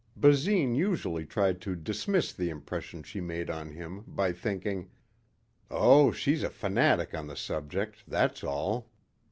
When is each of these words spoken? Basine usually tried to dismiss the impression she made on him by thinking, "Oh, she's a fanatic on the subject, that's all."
Basine 0.15 0.73
usually 0.75 1.27
tried 1.27 1.61
to 1.61 1.75
dismiss 1.75 2.33
the 2.33 2.49
impression 2.49 3.03
she 3.03 3.21
made 3.21 3.51
on 3.51 3.69
him 3.69 4.03
by 4.07 4.33
thinking, 4.33 4.89
"Oh, 5.69 6.11
she's 6.11 6.41
a 6.41 6.49
fanatic 6.49 7.13
on 7.13 7.27
the 7.27 7.35
subject, 7.37 8.03
that's 8.07 8.43
all." 8.43 8.89